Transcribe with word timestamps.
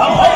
Oh. 0.00 0.27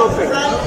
open. 0.00 0.57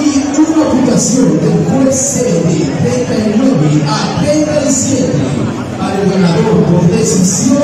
y 0.00 0.40
una 0.40 0.68
ocupación 0.68 1.38
del 1.40 1.64
juez 1.66 1.96
sede 1.96 2.70
39 2.82 3.82
a 3.86 4.20
37 4.22 5.12
al 5.80 6.10
ganador 6.10 6.64
por 6.64 6.90
decisión 6.90 7.62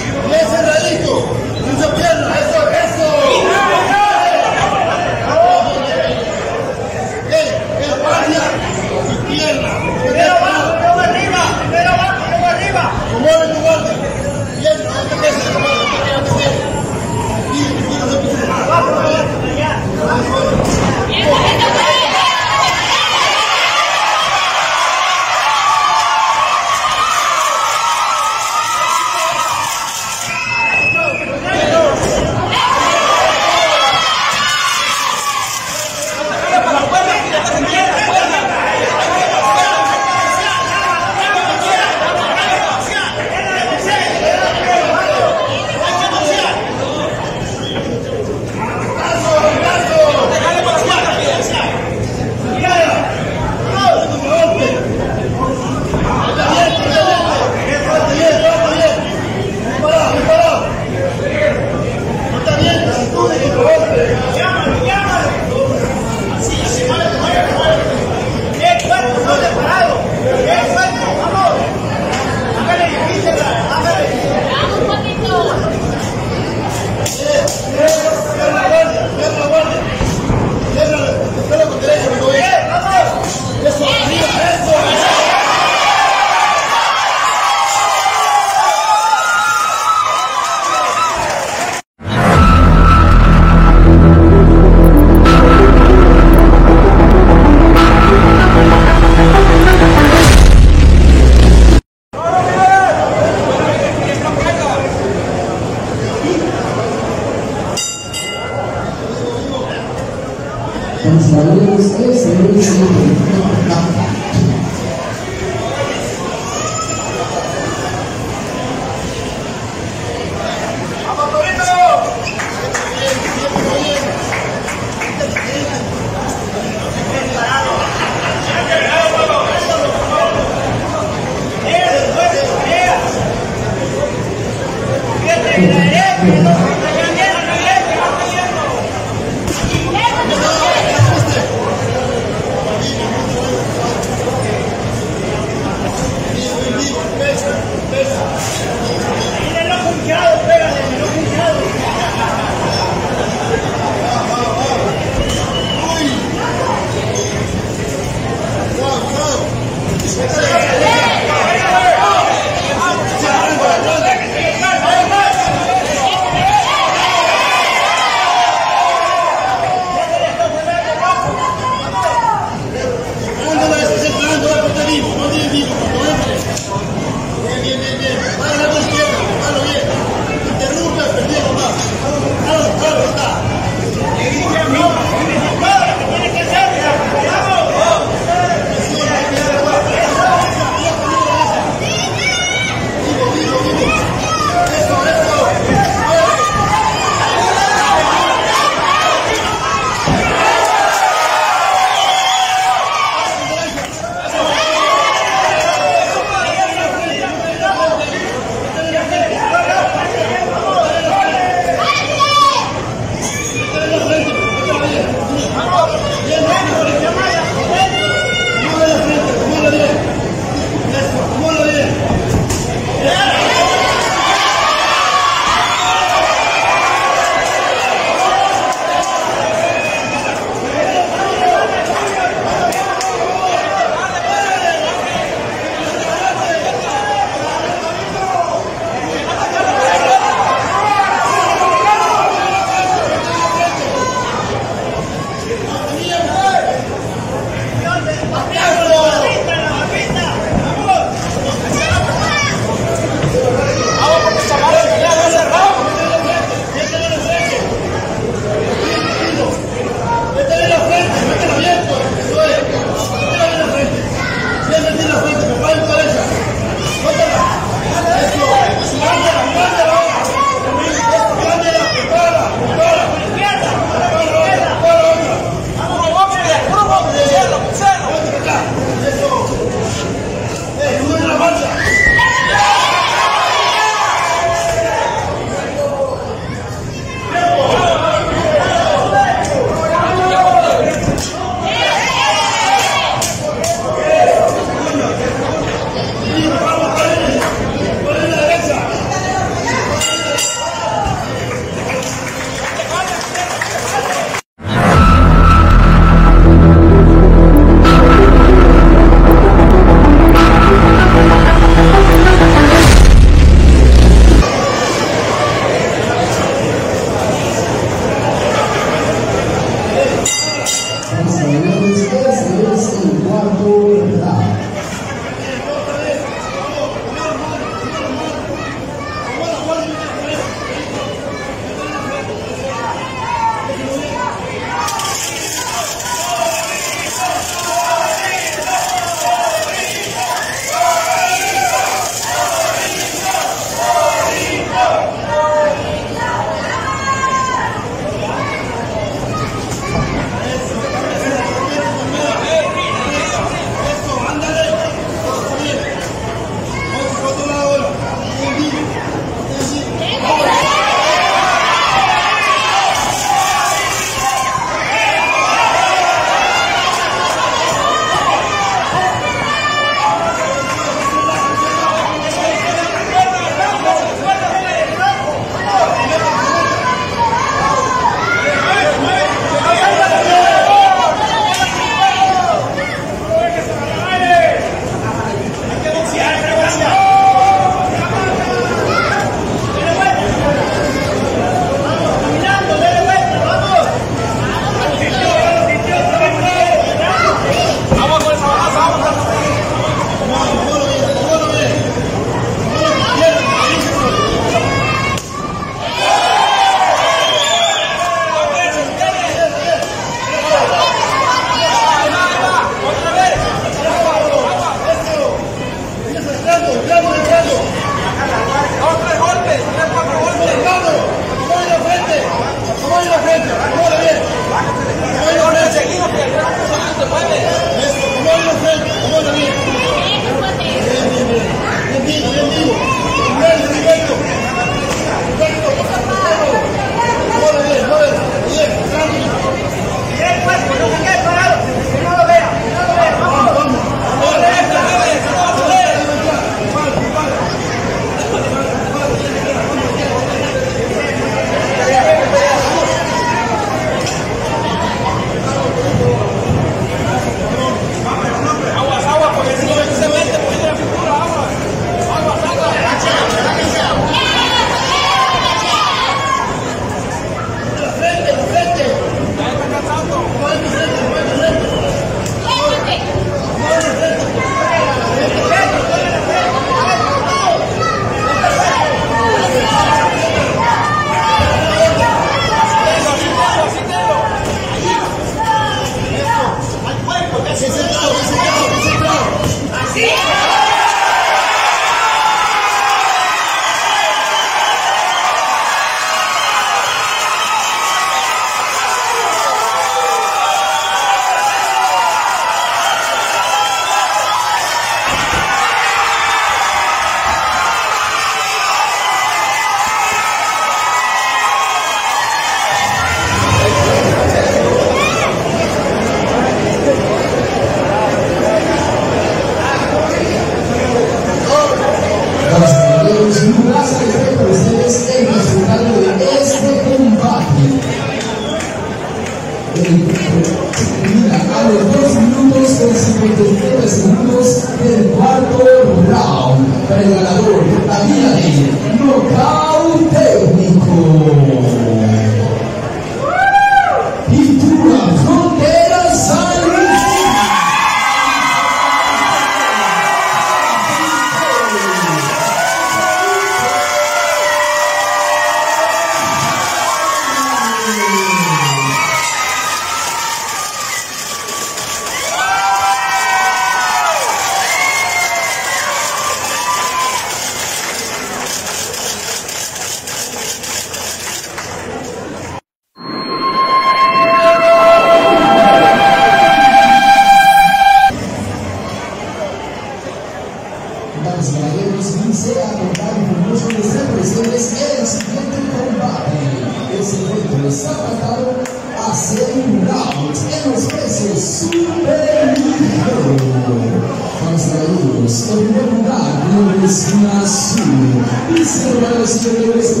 a 599.45 600.00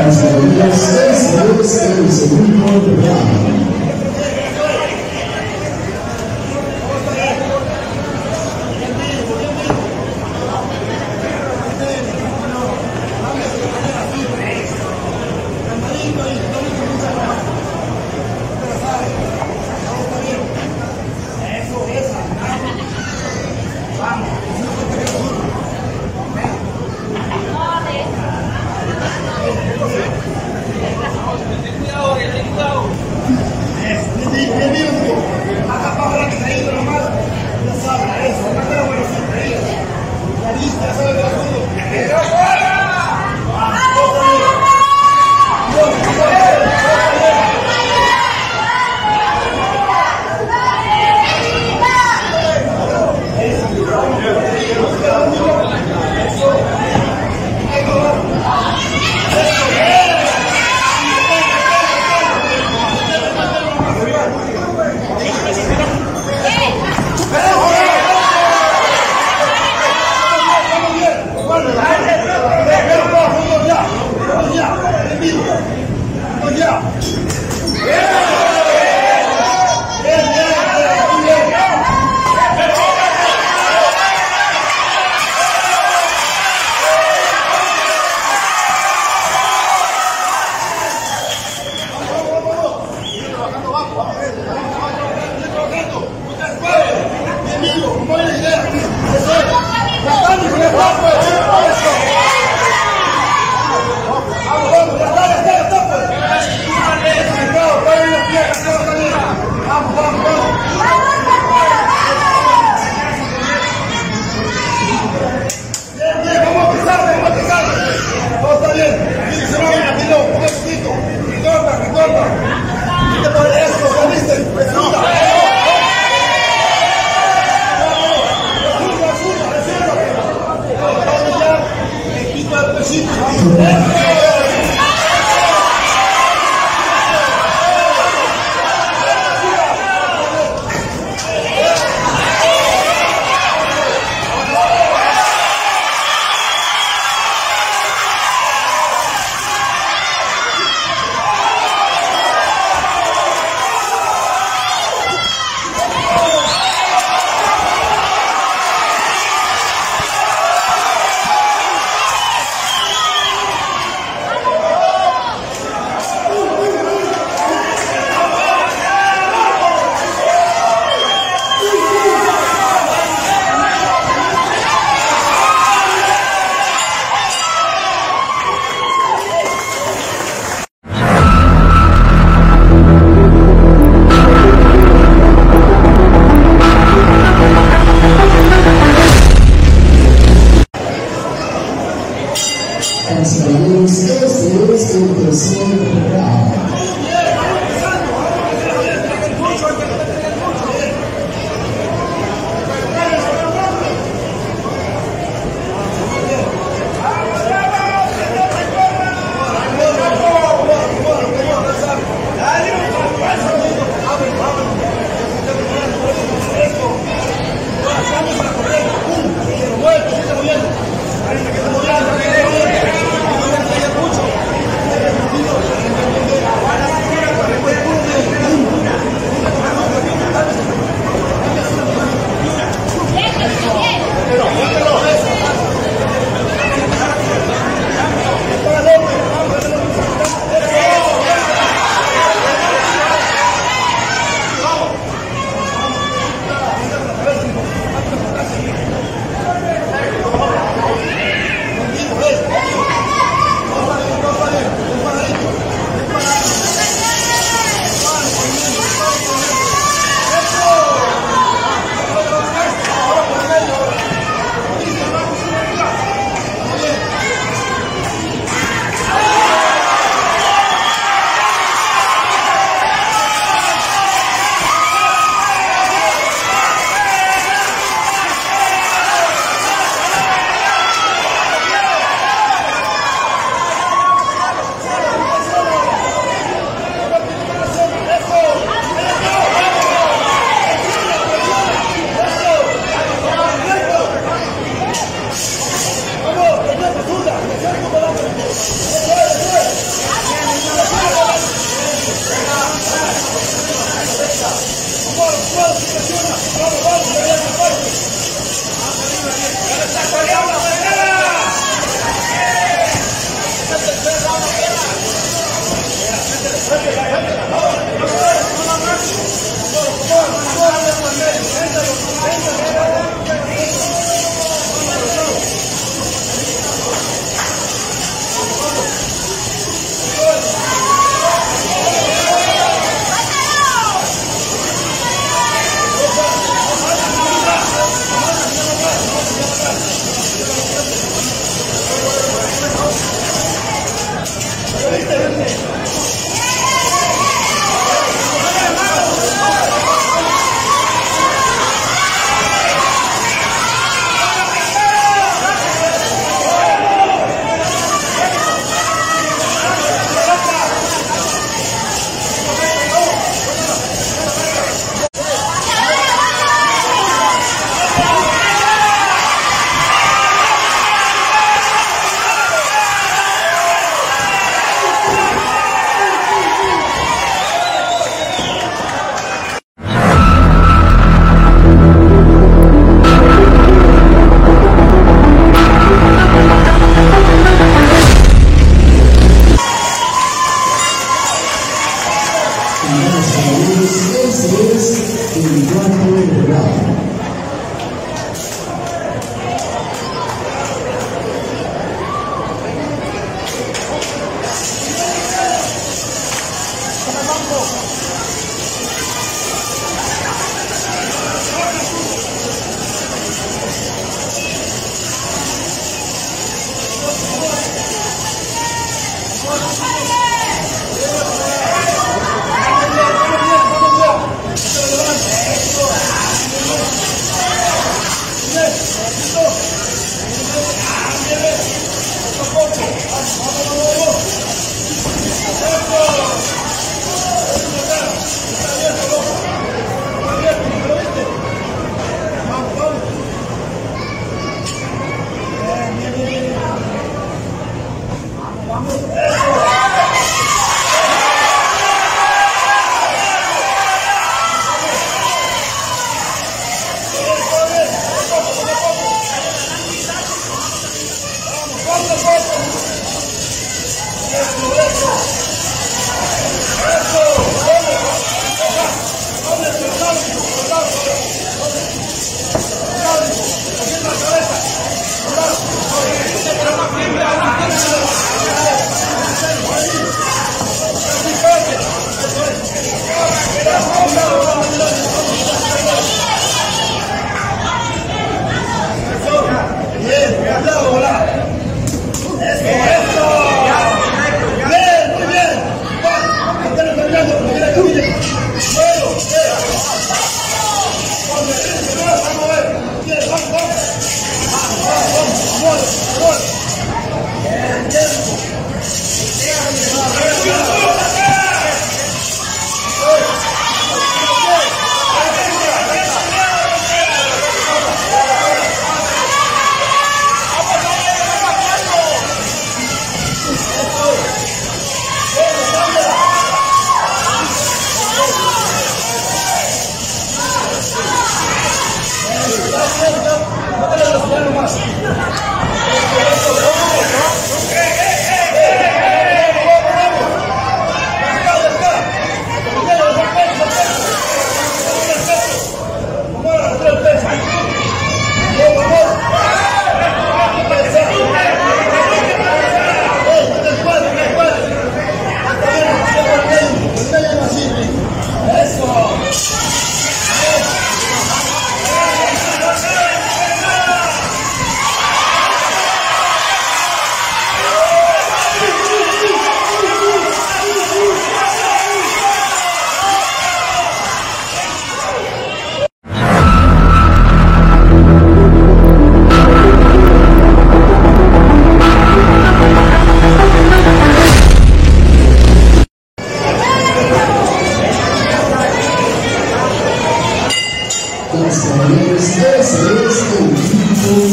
As 0.00 0.24
a 0.24 0.30
Deus, 0.30 0.74
seis, 0.74 1.34
dois, 1.36 1.78
três, 1.78 2.32
um, 2.32 2.36
quando 2.38 3.02
vai. 3.02 3.59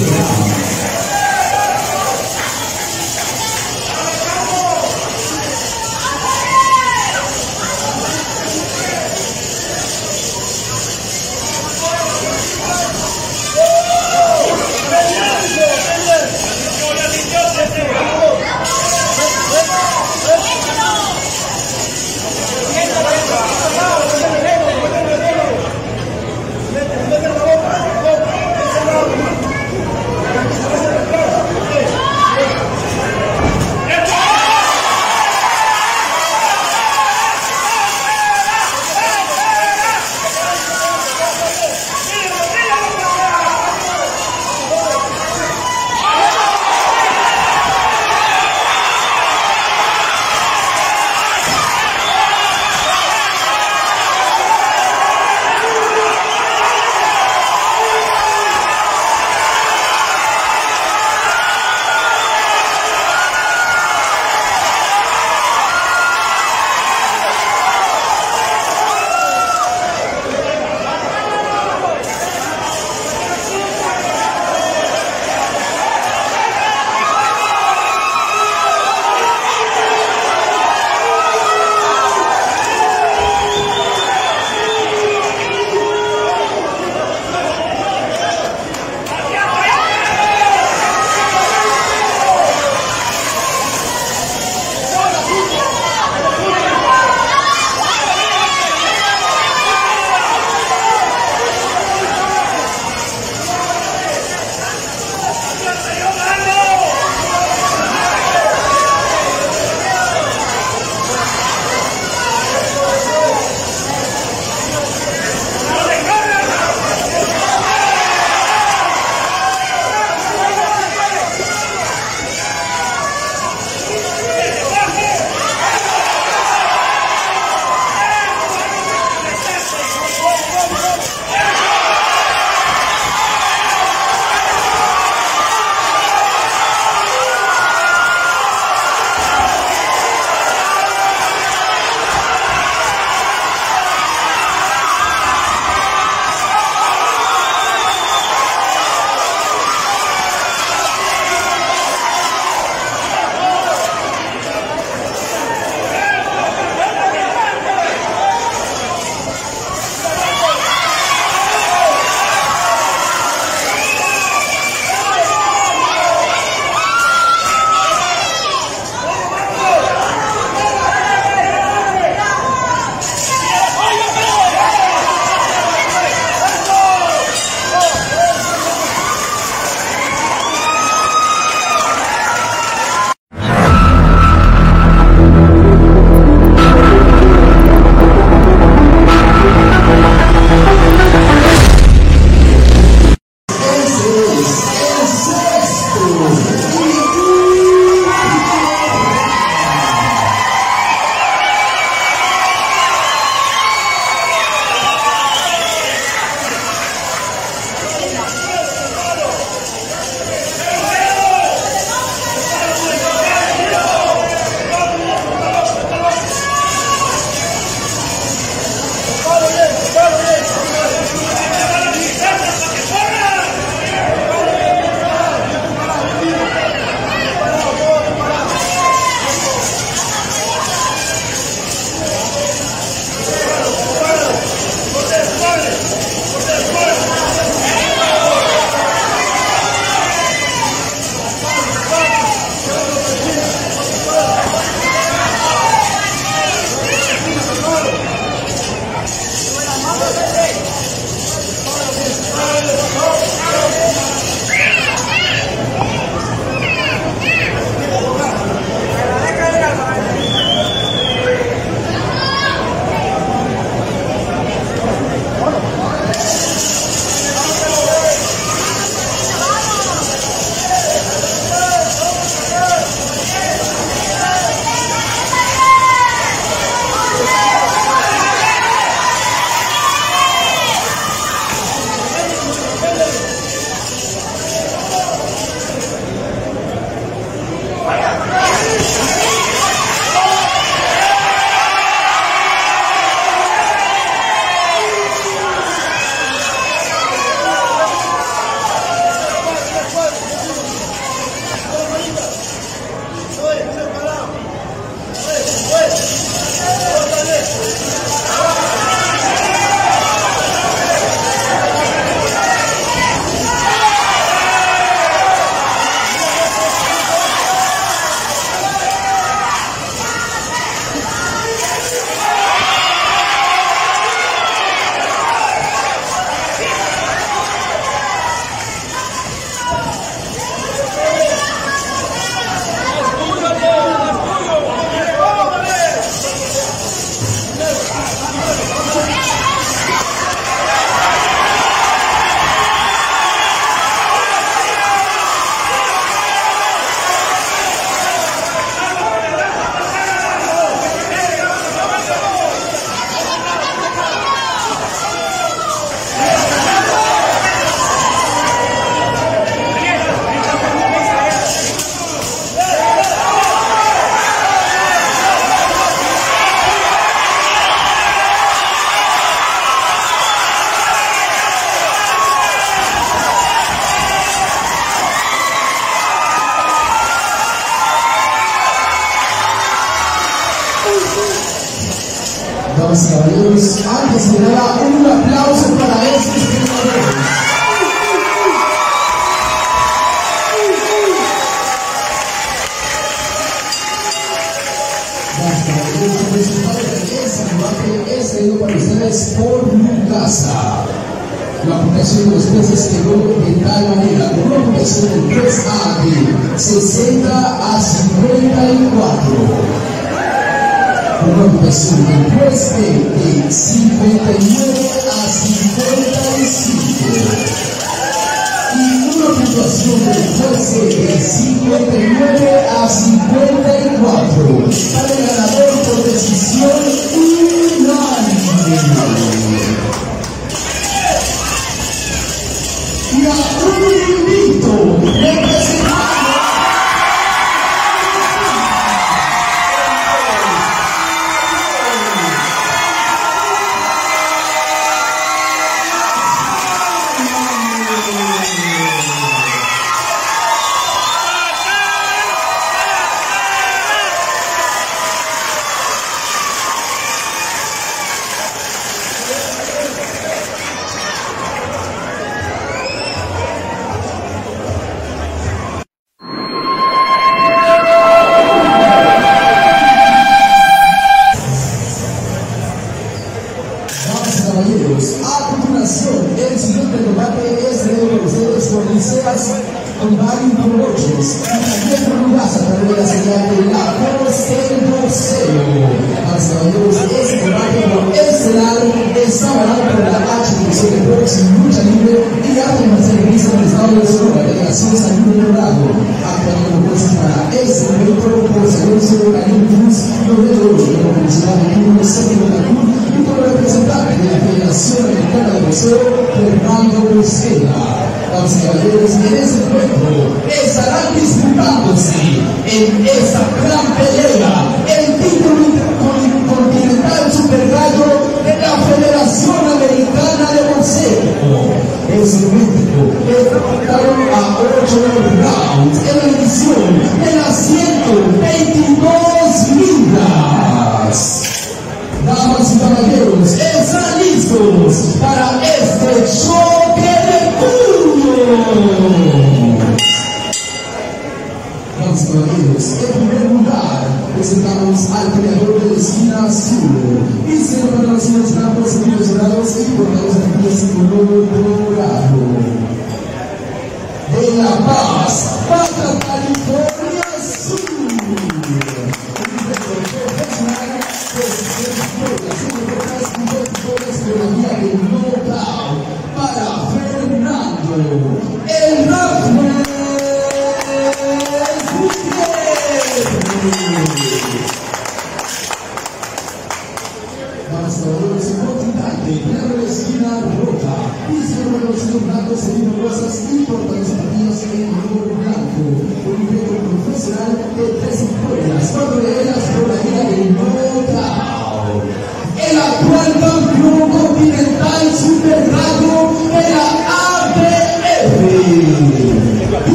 Yeah. 0.00 0.37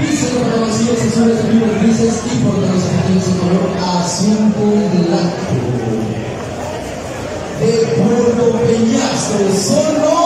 Dice 0.00 0.32
los 0.34 0.44
reconocidos 0.46 0.98
sensores 0.98 1.42
de 1.44 1.50
vivos 1.50 1.70
grises 1.80 2.22
y 2.26 2.44
por 2.44 2.58
los 2.58 2.68
anillos 2.68 3.26
de 3.26 3.38
color 3.38 3.70
azul 3.80 4.52
blanco. 5.06 5.36
De 7.60 7.70
Puerto 8.02 8.58
Peñasco, 8.66 9.38
solo. 9.54 10.23